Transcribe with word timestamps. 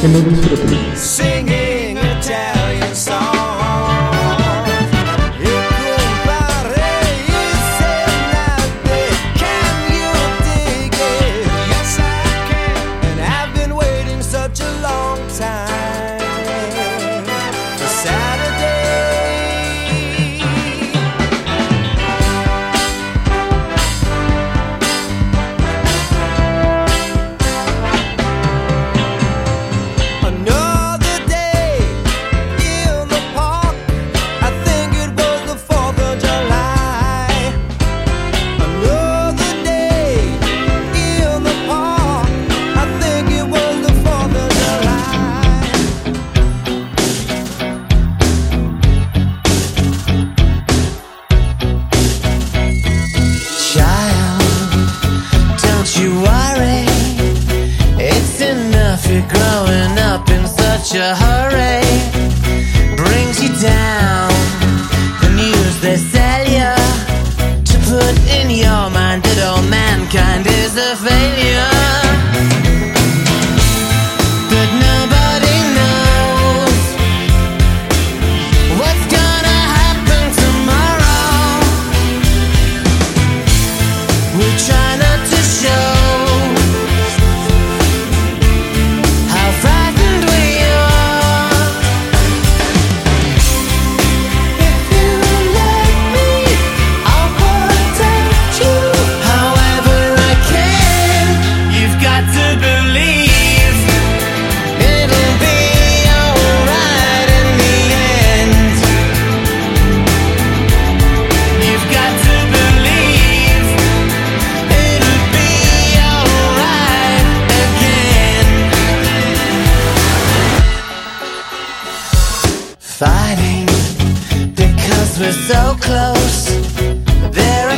Que 0.00 0.08
lo 0.08 0.20
disfruten. 0.20 1.55
all 68.86 68.92
minded, 68.92 69.38
all 69.40 69.62
mankind 69.62 70.46
is 70.46 70.76
a 70.76 70.94
failure. 70.94 71.35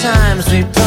times 0.00 0.50
we 0.50 0.79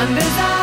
undeserved. 0.00 0.59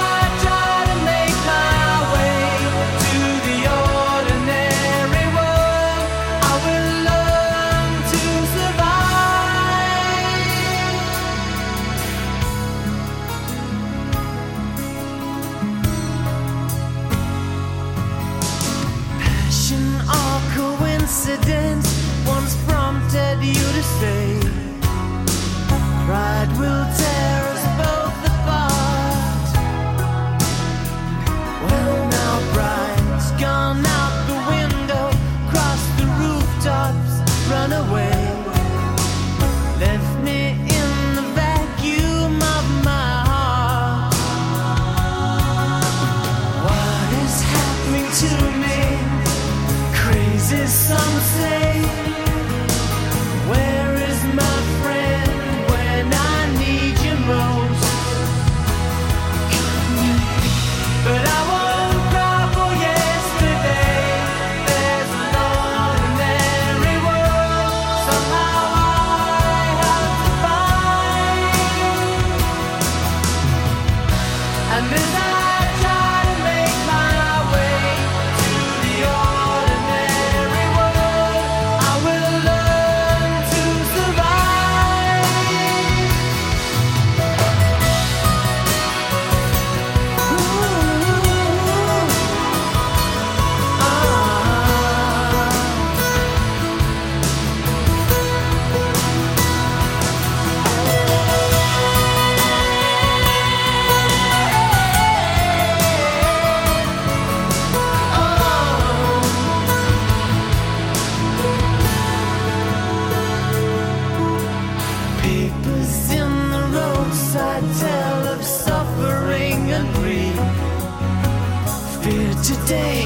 today, 122.48 123.04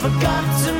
forgot 0.00 0.42
forgotten. 0.66 0.79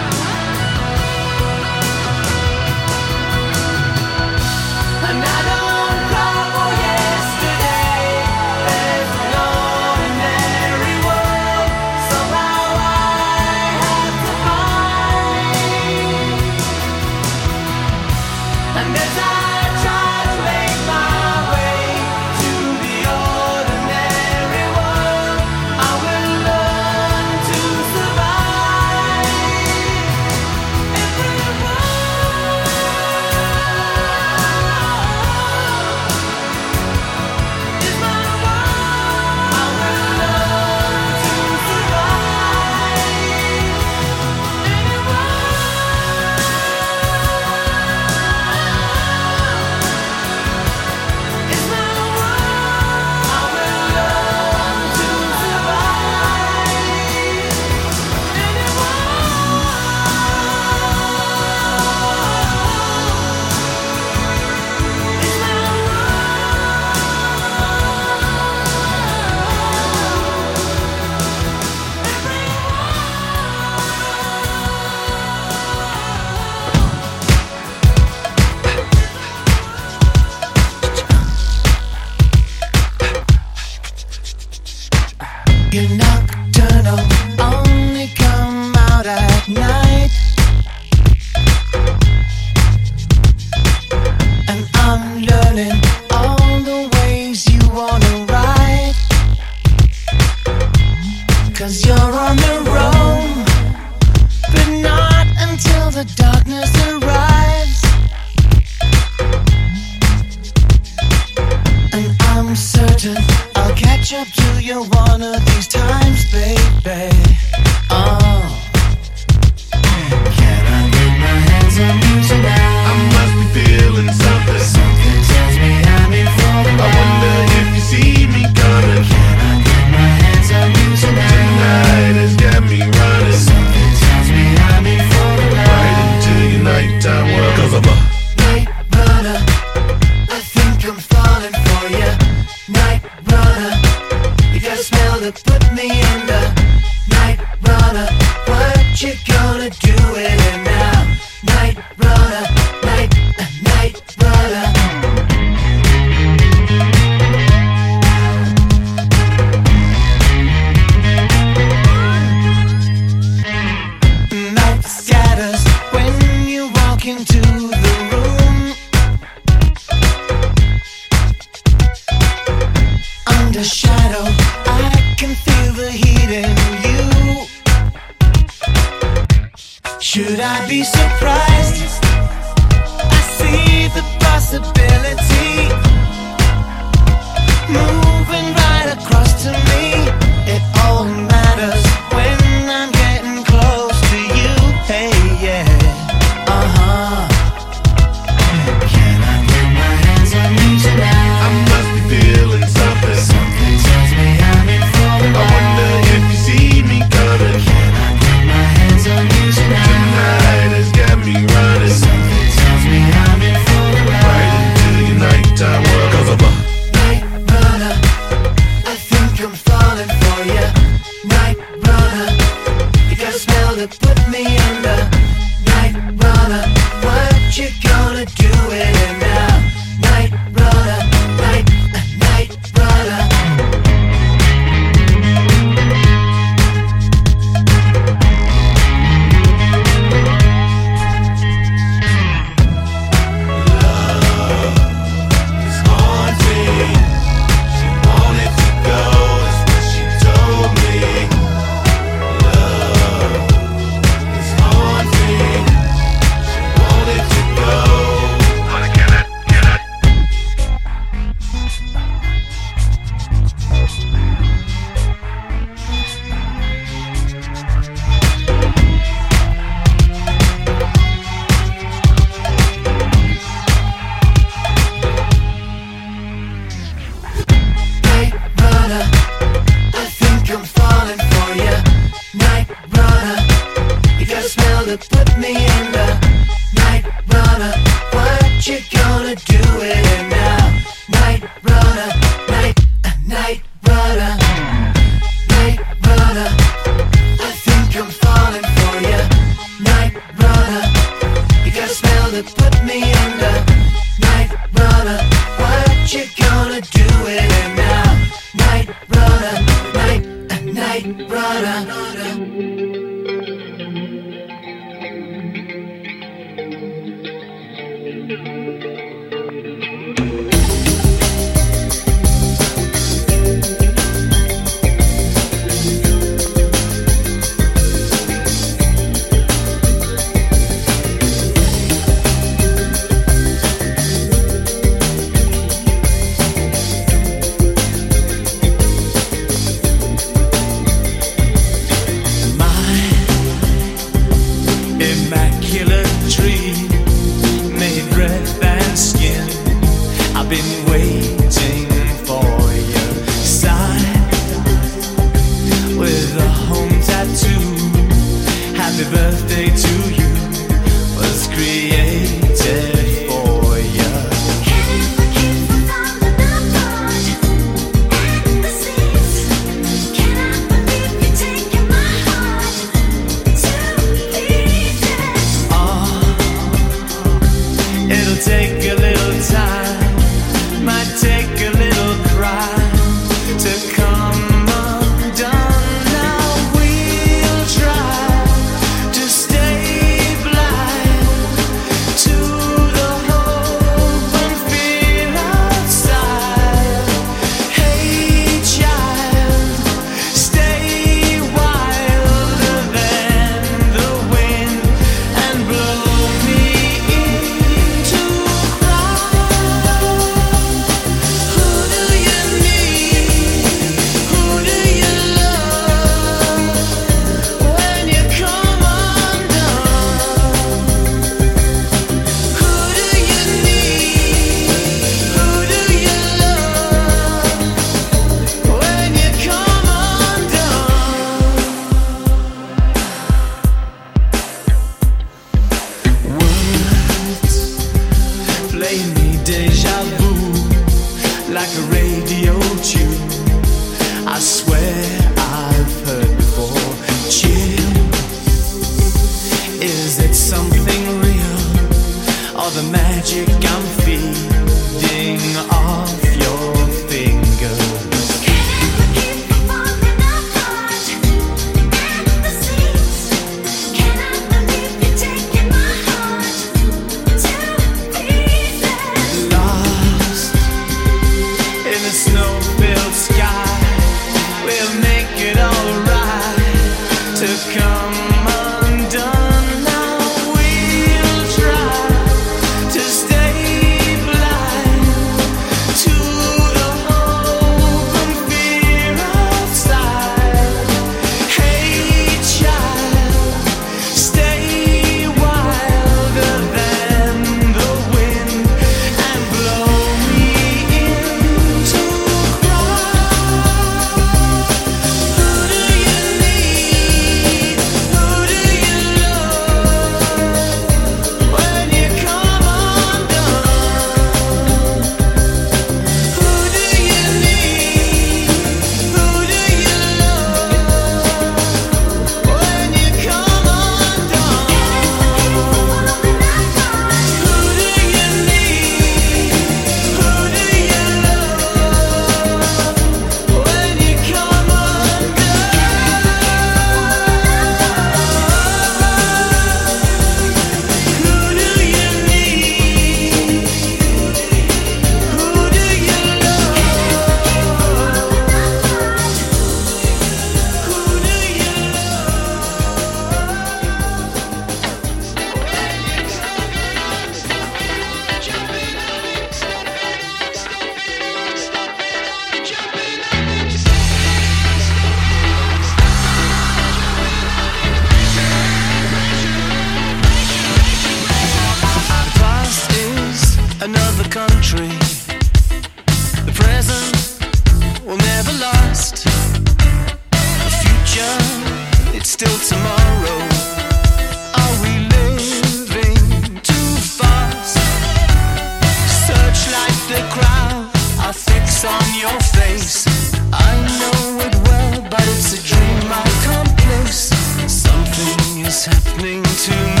listening 599.03 599.43
to 599.43 599.95
me. 599.95 600.00